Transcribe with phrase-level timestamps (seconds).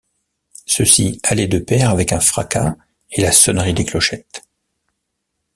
[0.65, 2.75] Ceci allait de pair avec un fracas
[3.11, 4.41] et la sonnerie des clochettes.